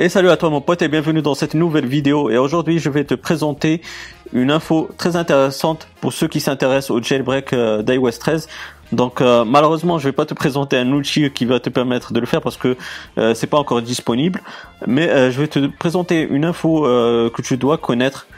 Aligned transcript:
Et 0.00 0.08
salut 0.08 0.30
à 0.30 0.36
toi 0.36 0.48
mon 0.48 0.60
pote 0.60 0.80
et 0.82 0.86
bienvenue 0.86 1.22
dans 1.22 1.34
cette 1.34 1.54
nouvelle 1.54 1.86
vidéo. 1.86 2.30
Et 2.30 2.38
aujourd'hui 2.38 2.78
je 2.78 2.88
vais 2.88 3.02
te 3.02 3.14
présenter 3.14 3.82
une 4.32 4.52
info 4.52 4.88
très 4.96 5.16
intéressante 5.16 5.88
pour 6.00 6.12
ceux 6.12 6.28
qui 6.28 6.38
s'intéressent 6.38 6.92
au 6.92 7.02
jailbreak 7.02 7.52
euh, 7.52 7.82
d'iOS 7.82 8.12
13. 8.12 8.46
Donc 8.92 9.20
euh, 9.20 9.44
malheureusement 9.44 9.98
je 9.98 10.04
vais 10.04 10.12
pas 10.12 10.24
te 10.24 10.34
présenter 10.34 10.76
un 10.76 10.92
outil 10.92 11.28
qui 11.32 11.46
va 11.46 11.58
te 11.58 11.68
permettre 11.68 12.12
de 12.12 12.20
le 12.20 12.26
faire 12.26 12.40
parce 12.40 12.56
que 12.56 12.76
euh, 13.18 13.34
c'est 13.34 13.48
pas 13.48 13.58
encore 13.58 13.82
disponible. 13.82 14.40
Mais 14.86 15.32
je 15.32 15.40
vais 15.40 15.48
te 15.48 15.66
présenter 15.66 16.22
une 16.30 16.44
info 16.44 16.82
que 16.82 17.42
tu 17.42 17.56
dois 17.56 17.76
connaître 17.76 18.28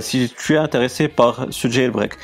si 0.00 0.30
tu 0.36 0.56
es 0.56 0.58
intéressé 0.58 1.08
par 1.08 1.46
ce 1.48 1.68
jailbreak. 1.68 2.18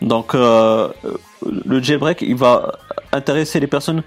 Donc 0.00 0.32
le 0.32 1.82
jailbreak 1.82 2.22
il 2.22 2.36
va 2.36 2.72
intéresser 3.12 3.60
les 3.60 3.66
personnes 3.66 4.02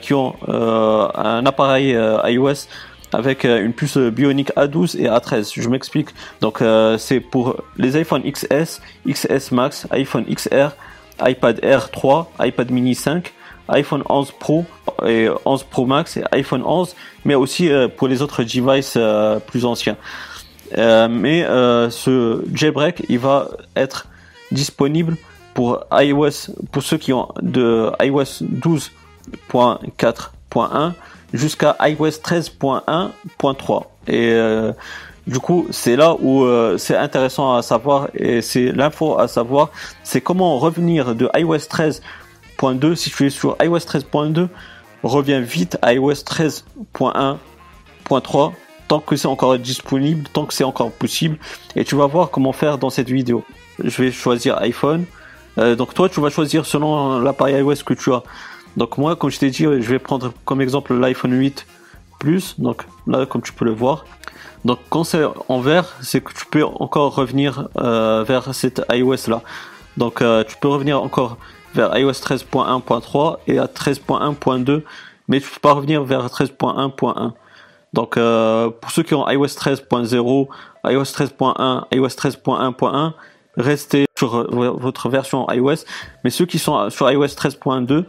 qui 0.00 0.14
ont 0.14 0.34
un 0.48 1.44
appareil 1.44 1.94
iOS 2.24 2.66
avec 3.12 3.44
euh, 3.44 3.64
une 3.64 3.72
puce 3.72 3.96
Bionic 3.96 4.52
A12 4.56 4.98
et 4.98 5.06
A13. 5.06 5.60
Je 5.60 5.68
m'explique. 5.68 6.08
Donc 6.40 6.62
euh, 6.62 6.98
c'est 6.98 7.20
pour 7.20 7.62
les 7.76 7.96
iPhone 7.96 8.22
XS, 8.22 8.80
XS 9.08 9.52
Max, 9.52 9.86
iPhone 9.90 10.24
XR, 10.24 10.70
iPad 11.24 11.60
Air 11.62 11.90
3, 11.90 12.32
iPad 12.40 12.70
mini 12.70 12.94
5, 12.94 13.32
iPhone 13.68 14.02
11 14.08 14.32
Pro 14.38 14.64
et 15.06 15.28
11 15.44 15.64
Pro 15.64 15.86
Max 15.86 16.16
et 16.16 16.24
iPhone 16.32 16.62
11, 16.64 16.94
mais 17.24 17.34
aussi 17.34 17.70
euh, 17.70 17.88
pour 17.88 18.08
les 18.08 18.22
autres 18.22 18.42
devices 18.42 18.98
plus 19.46 19.64
anciens. 19.64 19.96
mais 20.76 21.44
ce 21.90 22.42
jailbreak, 22.54 23.04
il 23.08 23.18
va 23.18 23.48
être 23.76 24.08
disponible 24.52 25.16
pour 25.54 25.84
iOS, 25.92 26.52
pour 26.72 26.82
ceux 26.82 26.96
qui 26.96 27.12
ont 27.12 27.28
de 27.42 27.90
iOS 28.00 28.42
12.4.1 28.42 30.92
jusqu'à 31.32 31.76
iOS 31.80 32.08
13.1.3 32.08 33.84
et 34.06 34.32
euh, 34.32 34.72
du 35.26 35.38
coup, 35.38 35.66
c'est 35.70 35.96
là 35.96 36.16
où 36.18 36.44
euh, 36.44 36.76
c'est 36.78 36.96
intéressant 36.96 37.54
à 37.54 37.62
savoir 37.62 38.08
et 38.14 38.42
c'est 38.42 38.72
l'info 38.72 39.18
à 39.18 39.28
savoir, 39.28 39.70
c'est 40.02 40.20
comment 40.20 40.58
revenir 40.58 41.14
de 41.14 41.30
iOS 41.36 41.56
13.2 41.56 42.94
si 42.94 43.10
tu 43.10 43.26
es 43.26 43.30
sur 43.30 43.56
iOS 43.62 43.78
13.2, 43.78 44.48
reviens 45.02 45.40
vite 45.40 45.78
à 45.82 45.94
iOS 45.94 46.12
13.1.3 46.12 48.52
tant 48.88 48.98
que 48.98 49.14
c'est 49.14 49.28
encore 49.28 49.56
disponible, 49.56 50.26
tant 50.32 50.46
que 50.46 50.52
c'est 50.52 50.64
encore 50.64 50.90
possible 50.90 51.38
et 51.76 51.84
tu 51.84 51.94
vas 51.94 52.06
voir 52.06 52.30
comment 52.30 52.52
faire 52.52 52.76
dans 52.76 52.90
cette 52.90 53.08
vidéo. 53.08 53.44
Je 53.82 54.02
vais 54.02 54.10
choisir 54.10 54.58
iPhone. 54.58 55.04
Euh, 55.58 55.76
donc 55.76 55.94
toi, 55.94 56.08
tu 56.08 56.20
vas 56.20 56.30
choisir 56.30 56.66
selon 56.66 57.20
l'appareil 57.20 57.58
iOS 57.58 57.84
que 57.86 57.94
tu 57.94 58.12
as. 58.12 58.24
Donc 58.76 58.98
moi, 58.98 59.16
comme 59.16 59.30
je 59.30 59.38
t'ai 59.38 59.50
dit, 59.50 59.64
je 59.64 59.90
vais 59.90 59.98
prendre 59.98 60.32
comme 60.44 60.60
exemple 60.60 60.94
l'iPhone 60.94 61.32
8 61.32 61.66
Plus. 62.18 62.60
Donc 62.60 62.84
là, 63.06 63.24
comme 63.24 63.40
tu 63.42 63.52
peux 63.52 63.64
le 63.64 63.72
voir. 63.72 64.04
Donc 64.64 64.78
quand 64.90 65.04
c'est 65.04 65.24
en 65.48 65.60
vert, 65.60 65.96
c'est 66.02 66.20
que 66.20 66.32
tu 66.32 66.44
peux 66.46 66.64
encore 66.64 67.14
revenir 67.14 67.68
euh, 67.78 68.24
vers 68.24 68.54
cette 68.54 68.82
iOS 68.92 69.28
là. 69.28 69.42
Donc 69.96 70.20
euh, 70.20 70.44
tu 70.44 70.56
peux 70.56 70.68
revenir 70.68 71.02
encore 71.02 71.38
vers 71.74 71.96
iOS 71.96 72.12
13.1.3 72.12 73.38
et 73.46 73.58
à 73.58 73.66
13.1.2, 73.66 74.82
mais 75.28 75.40
tu 75.40 75.48
peux 75.48 75.60
pas 75.60 75.72
revenir 75.72 76.04
vers 76.04 76.26
13.1.1. 76.26 77.32
Donc 77.92 78.16
euh, 78.16 78.68
pour 78.68 78.90
ceux 78.90 79.02
qui 79.02 79.14
ont 79.14 79.28
iOS 79.28 79.46
13.0, 79.46 80.48
iOS 80.84 81.02
13.1, 81.02 81.84
iOS 81.92 82.06
13.1.1, 82.06 83.12
restez 83.56 84.04
sur 84.18 84.46
votre 84.50 85.08
version 85.08 85.50
iOS. 85.50 85.84
Mais 86.22 86.30
ceux 86.30 86.44
qui 86.44 86.58
sont 86.58 86.90
sur 86.90 87.10
iOS 87.10 87.24
13.2, 87.24 88.04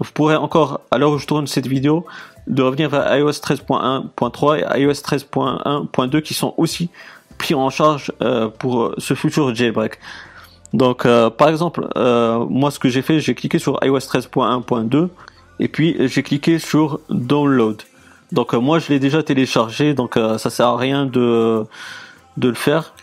vous 0.00 0.10
pourrez 0.12 0.36
encore, 0.36 0.80
à 0.90 0.98
l'heure 0.98 1.12
où 1.12 1.18
je 1.18 1.26
tourne 1.26 1.46
cette 1.46 1.66
vidéo, 1.66 2.06
de 2.46 2.62
revenir 2.62 2.88
vers 2.88 3.16
iOS 3.16 3.30
13.1.3 3.30 4.58
et 4.58 4.82
iOS 4.82 4.92
13.1.2 4.92 6.22
qui 6.22 6.34
sont 6.34 6.54
aussi 6.56 6.90
pris 7.38 7.54
en 7.54 7.70
charge 7.70 8.12
euh, 8.22 8.48
pour 8.48 8.94
ce 8.98 9.14
futur 9.14 9.54
jailbreak. 9.54 9.98
Donc, 10.72 11.04
euh, 11.04 11.30
par 11.30 11.48
exemple, 11.48 11.88
euh, 11.96 12.44
moi, 12.48 12.70
ce 12.70 12.78
que 12.78 12.88
j'ai 12.88 13.02
fait, 13.02 13.20
j'ai 13.20 13.34
cliqué 13.34 13.58
sur 13.58 13.78
iOS 13.82 13.98
13.1.2 13.98 15.08
et 15.58 15.68
puis 15.68 15.96
j'ai 16.08 16.22
cliqué 16.22 16.58
sur 16.58 17.00
Download. 17.10 17.82
Donc, 18.32 18.54
moi, 18.54 18.78
je 18.78 18.88
l'ai 18.88 18.98
déjà 18.98 19.22
téléchargé, 19.22 19.92
donc 19.92 20.14
ça 20.14 20.50
sert 20.50 20.68
à 20.68 20.76
rien 20.76 21.04
de 21.04 21.64
de 22.36 22.48
le 22.48 22.54
faire. 22.54 22.94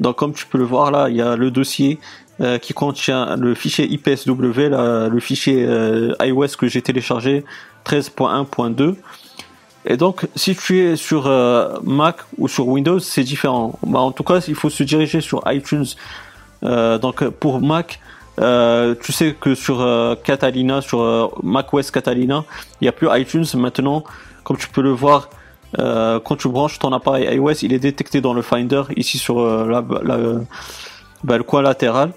Donc, 0.00 0.16
comme 0.16 0.32
tu 0.32 0.46
peux 0.46 0.58
le 0.58 0.64
voir 0.64 0.90
là, 0.90 1.08
il 1.08 1.16
y 1.16 1.22
a 1.22 1.36
le 1.36 1.50
dossier 1.50 1.98
euh, 2.42 2.58
qui 2.58 2.74
contient 2.74 3.34
le 3.36 3.54
fichier 3.54 3.90
IPSW, 3.90 4.68
le 4.68 5.20
fichier 5.20 5.64
euh, 5.66 6.12
iOS 6.20 6.48
que 6.58 6.68
j'ai 6.68 6.82
téléchargé 6.82 7.46
13.1.2. 7.86 8.94
Et 9.86 9.96
donc, 9.96 10.26
si 10.36 10.54
tu 10.54 10.80
es 10.80 10.96
sur 10.96 11.28
euh, 11.28 11.78
Mac 11.82 12.16
ou 12.36 12.46
sur 12.46 12.68
Windows, 12.68 12.98
c'est 12.98 13.22
différent. 13.22 13.78
Bah, 13.86 14.00
en 14.00 14.12
tout 14.12 14.22
cas, 14.22 14.40
il 14.48 14.54
faut 14.54 14.68
se 14.68 14.82
diriger 14.82 15.22
sur 15.22 15.42
iTunes. 15.46 15.86
donc, 16.60 17.26
pour 17.26 17.62
Mac, 17.62 18.00
tu 18.36 19.12
sais 19.12 19.34
que 19.40 19.54
sur 19.54 19.78
Catalina, 20.22 20.82
sur 20.82 21.42
macOS 21.42 21.90
Catalina, 21.90 22.44
il 22.82 22.84
n'y 22.84 22.88
a 22.88 22.92
plus 22.92 23.08
iTunes. 23.12 23.46
Maintenant, 23.54 24.04
comme 24.44 24.58
tu 24.58 24.68
peux 24.68 24.82
le 24.82 24.90
voir, 24.90 25.30
quand 25.78 26.36
tu 26.36 26.50
branches 26.50 26.78
ton 26.78 26.92
appareil 26.92 27.34
iOS, 27.34 27.62
il 27.62 27.72
est 27.72 27.78
détecté 27.78 28.20
dans 28.20 28.34
le 28.34 28.42
Finder, 28.42 28.82
ici 28.94 29.16
sur 29.16 29.36
le 29.40 30.44
coin 31.42 31.62
latéral 31.62 32.12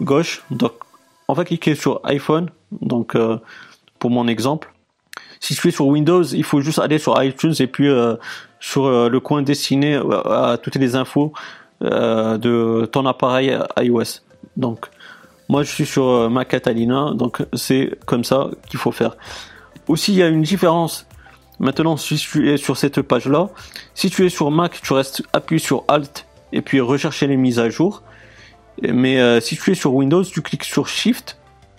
gauche. 0.00 0.42
Donc, 0.50 0.72
on 1.28 1.34
va 1.34 1.44
cliquer 1.44 1.74
sur 1.74 2.00
iPhone. 2.04 2.50
Donc, 2.80 3.14
euh, 3.14 3.38
pour 3.98 4.10
mon 4.10 4.28
exemple. 4.28 4.72
Si 5.40 5.54
tu 5.54 5.68
es 5.68 5.70
sur 5.70 5.86
Windows, 5.86 6.22
il 6.22 6.44
faut 6.44 6.60
juste 6.60 6.78
aller 6.78 6.98
sur 6.98 7.22
iTunes 7.22 7.54
et 7.60 7.66
puis 7.66 7.88
euh, 7.88 8.16
sur 8.58 8.86
euh, 8.86 9.08
le 9.08 9.20
coin 9.20 9.42
destiné 9.42 9.96
à 9.96 10.58
toutes 10.62 10.76
les 10.76 10.96
infos 10.96 11.32
de 11.80 12.84
ton 12.92 13.06
appareil 13.06 13.56
iOS. 13.78 14.20
Donc, 14.58 14.86
moi, 15.48 15.62
je 15.62 15.70
suis 15.70 15.86
sur 15.86 16.28
Mac 16.28 16.48
Catalina, 16.48 17.12
donc 17.14 17.42
c'est 17.54 17.98
comme 18.04 18.22
ça 18.22 18.50
qu'il 18.68 18.78
faut 18.78 18.92
faire. 18.92 19.16
Aussi, 19.88 20.12
il 20.12 20.18
y 20.18 20.22
a 20.22 20.28
une 20.28 20.42
différence. 20.42 21.06
Maintenant, 21.58 21.96
si 21.96 22.16
tu 22.16 22.50
es 22.50 22.58
sur 22.58 22.76
cette 22.76 23.00
page-là, 23.00 23.48
si 23.94 24.10
tu 24.10 24.26
es 24.26 24.28
sur 24.28 24.50
Mac, 24.50 24.80
tu 24.82 24.92
restes 24.92 25.22
appuyé 25.32 25.58
sur 25.58 25.84
Alt 25.88 26.26
et 26.52 26.60
puis 26.60 26.80
rechercher 26.80 27.26
les 27.26 27.38
mises 27.38 27.58
à 27.58 27.70
jour. 27.70 28.02
Mais 28.82 29.20
euh, 29.20 29.40
si 29.40 29.56
tu 29.56 29.72
es 29.72 29.74
sur 29.74 29.94
Windows, 29.94 30.24
tu 30.24 30.42
cliques 30.42 30.64
sur 30.64 30.88
Shift 30.88 31.36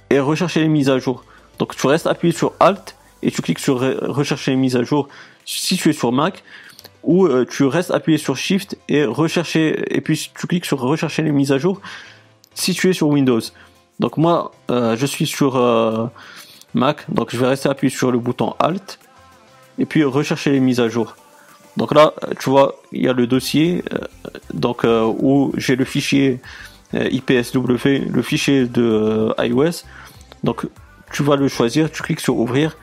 et 0.09 0.19
rechercher 0.19 0.62
les 0.62 0.68
mises 0.68 0.90
à 0.90 1.00
jour. 1.00 1.24
Donc 1.59 1.75
tu 1.75 1.88
restes 1.88 2.07
appuyé 2.07 2.34
sur 2.34 2.53
Alt 2.59 2.96
et 3.24 3.31
tu 3.31 3.41
cliques 3.41 3.59
sur 3.59 3.79
rechercher 3.79 4.52
les 4.52 4.57
mises 4.57 4.75
à 4.75 4.84
jour 4.84 5.07
si 5.46 5.78
tu 5.78 5.90
es 5.90 5.94
sur 5.94 6.12
Mac 6.12 6.44
ou 7.03 7.25
euh, 7.25 7.46
tu 7.50 7.66
restes 7.66 7.91
appuyé 7.91 8.18
sur 8.18 8.35
Shift 8.35 8.78
et 8.90 9.06
rechercher 9.06 9.96
et 9.96 10.02
puis 10.02 10.31
tu 10.38 10.47
cliques 10.47 10.66
sur 10.66 10.79
rechercher 10.79 11.24
les 11.24 11.31
mises 11.31 11.52
à 11.52 11.57
jour 11.57 11.81
si 12.53 12.74
tu 12.74 12.90
es 12.90 12.94
sur 12.94 13.08
Windows. 13.08 13.41
Donc 14.00 14.18
moi 14.18 14.52
euh, 14.69 14.96
je 14.96 15.06
suis 15.06 15.28
sur 15.28 15.56
Mac 16.73 17.06
donc 17.12 17.29
je 17.31 17.38
vais 17.38 17.47
rester 17.47 17.69
appuyé 17.69 17.96
sur 17.96 18.12
le 18.12 18.19
bouton 18.19 18.56
Alt 18.59 19.00
et 19.78 19.85
puis 19.85 20.03
rechercher 20.03 20.52
les 20.52 20.59
mises 20.59 20.79
à 20.79 20.90
jour. 20.90 21.16
Donc 21.78 21.94
là 21.94 22.13
tu 22.40 22.50
vois 22.50 22.75
il 22.91 23.03
y 23.03 23.08
a 23.08 23.13
le 23.13 23.28
dossier 23.28 23.84
donc 24.53 24.84
où 24.84 25.53
j'ai 25.58 25.75
le 25.75 25.85
fichier 25.85 26.40
euh, 26.40 26.47
IPSW, 26.94 28.09
le 28.09 28.22
fichier 28.22 28.66
de 28.66 28.81
euh, 28.81 29.46
iOS. 29.46 29.84
Donc 30.44 30.68
tu 31.12 31.24
vas 31.24 31.35
le 31.35 31.47
choisir, 31.47 31.91
tu 31.91 32.02
cliques 32.03 32.19
sur 32.19 32.38
ouvrir 32.38 32.78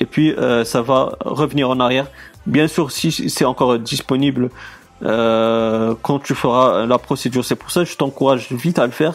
et 0.00 0.06
puis 0.06 0.32
euh, 0.32 0.64
ça 0.64 0.82
va 0.82 1.16
revenir 1.20 1.70
en 1.70 1.80
arrière. 1.80 2.06
Bien 2.46 2.68
sûr, 2.68 2.90
si 2.90 3.12
c'est 3.12 3.44
encore 3.44 3.78
disponible 3.78 4.50
quand 5.00 6.18
tu 6.22 6.34
feras 6.34 6.86
la 6.86 6.96
procédure, 6.96 7.44
c'est 7.44 7.56
pour 7.56 7.70
ça 7.70 7.84
je 7.84 7.94
t'encourage 7.94 8.50
vite 8.52 8.78
à 8.78 8.86
le 8.86 8.92
faire. 8.92 9.14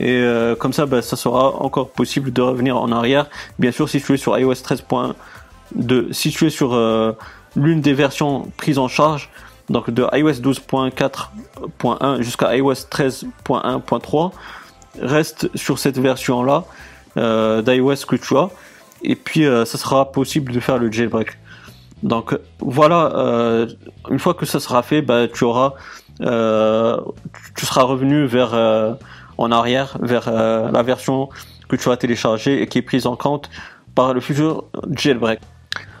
Et 0.00 0.24
comme 0.58 0.72
ça, 0.72 0.84
ben, 0.84 1.00
ça 1.00 1.14
sera 1.14 1.62
encore 1.62 1.90
possible 1.90 2.32
de 2.32 2.42
revenir 2.42 2.76
en 2.76 2.90
arrière. 2.90 3.26
Bien 3.60 3.70
sûr, 3.70 3.88
si 3.88 4.00
tu 4.00 4.14
es 4.14 4.16
sur 4.16 4.36
iOS 4.36 4.54
13.2, 4.54 6.12
si 6.12 6.30
tu 6.30 6.46
es 6.46 6.50
sur 6.50 6.76
l'une 7.54 7.80
des 7.80 7.94
versions 7.94 8.50
prises 8.56 8.78
en 8.78 8.88
charge, 8.88 9.30
donc 9.68 9.90
de 9.90 10.06
iOS 10.12 10.40
12.4.1 10.40 12.22
jusqu'à 12.22 12.56
iOS 12.56 12.72
13.1.3 12.72 14.32
reste 15.00 15.50
sur 15.56 15.78
cette 15.78 15.98
version 15.98 16.42
là 16.42 16.64
euh, 17.16 17.62
d'iOS 17.62 18.06
que 18.08 18.16
tu 18.16 18.36
as. 18.36 18.50
Et 19.02 19.16
puis 19.16 19.44
euh, 19.44 19.64
ça 19.64 19.78
sera 19.78 20.12
possible 20.12 20.52
de 20.52 20.60
faire 20.60 20.78
le 20.78 20.90
jailbreak. 20.90 21.36
Donc 22.02 22.38
voilà 22.60 23.12
euh, 23.16 23.66
une 24.10 24.18
fois 24.18 24.34
que 24.34 24.44
ça 24.44 24.60
sera 24.60 24.82
fait 24.82 25.02
bah, 25.02 25.28
tu 25.28 25.44
auras 25.44 25.74
euh, 26.20 26.98
tu 27.56 27.66
seras 27.66 27.82
revenu 27.82 28.26
vers 28.26 28.54
euh, 28.54 28.94
en 29.38 29.50
arrière 29.50 29.96
vers 30.00 30.30
la 30.30 30.82
version 30.82 31.28
que 31.68 31.76
tu 31.76 31.90
as 31.90 31.96
téléchargée 31.96 32.62
et 32.62 32.66
qui 32.66 32.78
est 32.78 32.82
prise 32.82 33.06
en 33.06 33.16
compte 33.16 33.50
par 33.94 34.14
le 34.14 34.20
futur 34.20 34.64
jailbreak 34.90 35.40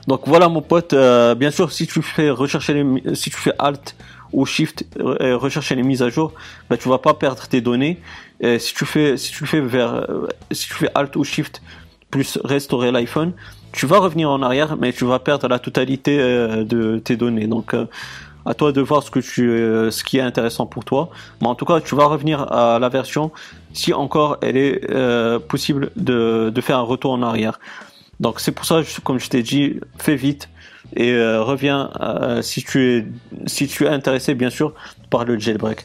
donc 0.06 0.22
voilà 0.26 0.48
mon 0.48 0.62
pote, 0.62 0.92
euh, 0.92 1.34
bien 1.34 1.50
sûr 1.50 1.72
si 1.72 1.86
tu 1.86 2.02
fais 2.02 2.30
rechercher 2.30 2.74
les, 2.74 3.14
si 3.14 3.30
tu 3.30 3.36
fais 3.36 3.52
Alt 3.58 3.96
ou 4.32 4.44
Shift 4.44 4.84
euh, 4.98 5.36
rechercher 5.36 5.74
les 5.74 5.82
mises 5.82 6.02
à 6.02 6.08
jour, 6.08 6.32
bah, 6.68 6.76
tu 6.76 6.88
vas 6.88 6.98
pas 6.98 7.14
perdre 7.14 7.46
tes 7.46 7.60
données. 7.60 8.00
Et 8.40 8.58
si 8.58 8.74
tu 8.74 8.84
fais 8.84 9.16
si 9.16 9.32
tu 9.32 9.46
fais 9.46 9.60
vers 9.60 10.06
si 10.50 10.68
tu 10.68 10.74
fais 10.74 10.90
Alt 10.94 11.16
ou 11.16 11.24
Shift 11.24 11.62
plus 12.10 12.38
restaurer 12.44 12.92
l'iPhone, 12.92 13.32
tu 13.76 13.86
vas 13.86 13.98
revenir 13.98 14.30
en 14.30 14.42
arrière, 14.42 14.76
mais 14.78 14.92
tu 14.92 15.04
vas 15.04 15.18
perdre 15.18 15.48
la 15.48 15.58
totalité 15.58 16.18
euh, 16.18 16.64
de 16.64 16.98
tes 16.98 17.16
données. 17.16 17.46
Donc, 17.46 17.74
euh, 17.74 17.84
à 18.46 18.54
toi 18.54 18.72
de 18.72 18.80
voir 18.80 19.02
ce 19.02 19.10
que 19.10 19.18
tu, 19.18 19.50
euh, 19.50 19.90
ce 19.90 20.02
qui 20.02 20.16
est 20.16 20.22
intéressant 20.22 20.64
pour 20.66 20.84
toi. 20.84 21.10
Mais 21.42 21.48
en 21.48 21.54
tout 21.54 21.66
cas, 21.66 21.80
tu 21.80 21.94
vas 21.94 22.06
revenir 22.06 22.50
à 22.50 22.78
la 22.78 22.88
version 22.88 23.32
si 23.74 23.92
encore 23.92 24.38
elle 24.40 24.56
est 24.56 24.80
possible 25.48 25.90
de, 25.96 26.50
de 26.54 26.60
faire 26.62 26.78
un 26.78 26.88
retour 26.94 27.12
en 27.12 27.22
arrière. 27.22 27.58
Donc, 28.20 28.40
c'est 28.40 28.52
pour 28.52 28.64
ça, 28.64 28.82
comme 29.04 29.18
je 29.18 29.28
t'ai 29.28 29.42
dit, 29.42 29.80
fais 29.98 30.16
vite 30.16 30.48
et 30.94 31.14
reviens 31.38 31.90
si 32.42 32.62
tu 32.62 32.80
es 32.84 33.06
si 33.46 33.66
tu 33.66 33.84
es 33.84 33.88
intéressé, 33.88 34.34
bien 34.34 34.50
sûr, 34.50 34.72
par 35.10 35.24
le 35.24 35.38
jailbreak. 35.38 35.84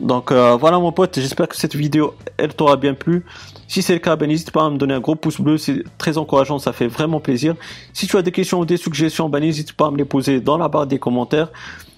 Donc 0.00 0.32
voilà 0.32 0.78
mon 0.78 0.92
pote, 0.92 1.18
j'espère 1.18 1.48
que 1.48 1.56
cette 1.56 1.74
vidéo 1.76 2.14
elle 2.36 2.52
t'aura 2.52 2.76
bien 2.76 2.94
plu. 2.94 3.24
Si 3.68 3.82
c'est 3.82 3.94
le 3.94 3.98
cas, 3.98 4.14
ben, 4.16 4.28
n'hésite 4.28 4.50
pas 4.50 4.66
à 4.66 4.70
me 4.70 4.76
donner 4.76 4.94
un 4.94 5.00
gros 5.00 5.16
pouce 5.16 5.40
bleu, 5.40 5.58
c'est 5.58 5.82
très 5.98 6.18
encourageant, 6.18 6.58
ça 6.58 6.72
fait 6.72 6.86
vraiment 6.86 7.18
plaisir. 7.18 7.54
Si 7.92 8.06
tu 8.06 8.16
as 8.16 8.22
des 8.22 8.30
questions 8.30 8.60
ou 8.60 8.64
des 8.64 8.76
suggestions, 8.76 9.28
ben, 9.28 9.40
n'hésite 9.40 9.72
pas 9.72 9.86
à 9.86 9.90
me 9.90 9.96
les 9.96 10.04
poser 10.04 10.40
dans 10.40 10.58
la 10.58 10.68
barre 10.68 10.86
des 10.86 10.98
commentaires. 10.98 11.50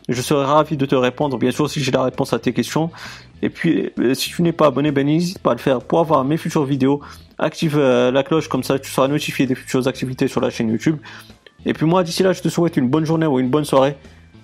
Je 0.08 0.22
serai 0.22 0.46
ravi 0.46 0.78
de 0.78 0.87
te 0.87 0.94
répondre, 0.94 1.38
bien 1.38 1.50
sûr, 1.50 1.69
si 1.69 1.82
j'ai 1.82 1.90
la 1.90 2.05
réponse 2.05 2.32
à 2.32 2.38
tes 2.38 2.55
questions. 2.55 2.90
Et 3.43 3.50
puis, 3.50 3.90
euh, 3.99 4.14
si 4.14 4.31
tu 4.31 4.43
n'es 4.43 4.52
pas 4.52 4.67
abonné, 4.67 4.90
ben, 4.90 5.06
n'hésite 5.06 5.38
pas 5.38 5.52
à 5.52 5.55
le 5.55 5.61
faire 5.61 5.81
pour 5.81 6.00
avoir 6.00 6.25
mes 6.25 6.37
futures 6.37 6.64
vidéos. 6.64 7.00
Active 7.38 7.76
euh, 7.79 8.11
la 8.11 8.23
cloche, 8.23 8.49
comme 8.49 8.64
ça 8.64 8.79
tu 8.79 8.90
seras 8.90 9.06
notifié 9.06 9.46
des 9.46 9.55
futures 9.55 9.87
activités 9.87 10.29
sur 10.29 10.40
la 10.40 10.50
chaîne 10.50 10.70
YouTube. 10.70 10.99
Et 11.64 11.73
puis 11.73 11.87
moi, 11.87 12.02
d'ici 12.02 12.23
là, 12.23 12.32
je 12.32 12.43
te 12.43 12.49
souhaite 12.49 12.76
une 12.76 12.88
bonne 12.88 13.05
journée 13.05 13.26
ou 13.26 13.38
une 13.38 13.50
bonne 13.50 13.64
soirée. 13.64 13.96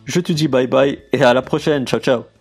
Je 0.05 0.21
te 0.21 0.33
dis 0.33 0.49
bye 0.49 0.67
bye 0.67 0.99
et 1.13 1.23
à 1.23 1.35
la 1.35 1.43
prochaine. 1.43 1.87
Ciao, 1.87 2.01
ciao. 2.01 2.34